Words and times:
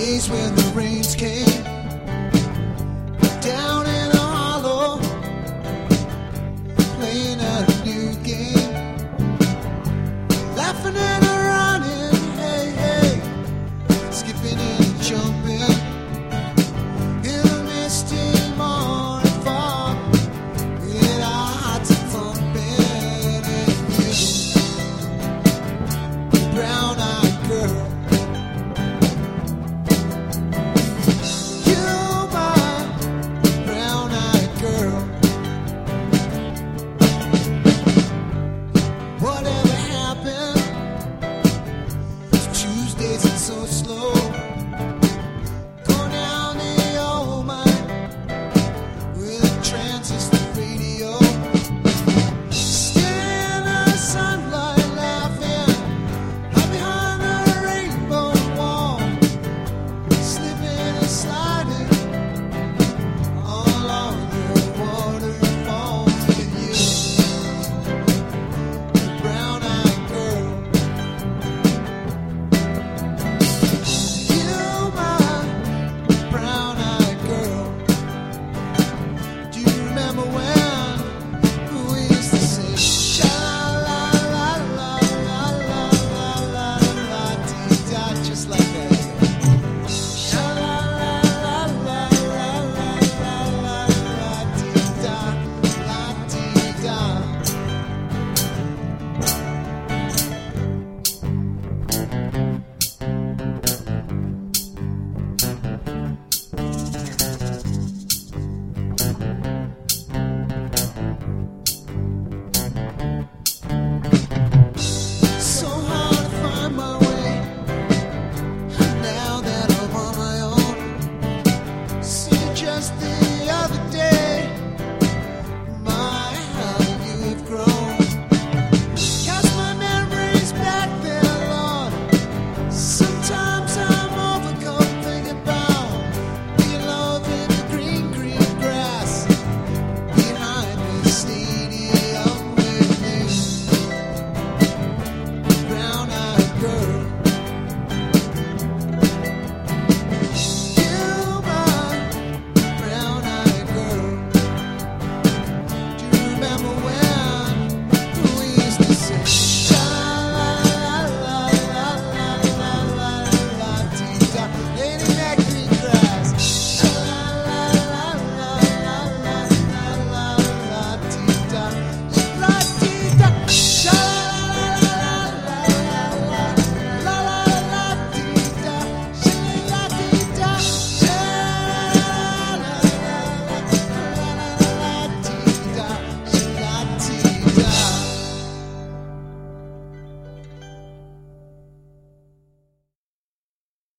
Days 0.00 0.30
when 0.30 0.54
the 0.54 0.62
rains 0.74 1.14
came 1.14 1.62
down 3.42 3.84
in 3.86 4.10
a 4.12 4.26
hollow, 4.34 4.98
playing 6.96 7.38
a 7.38 7.66
new 7.84 8.14
game, 8.24 8.69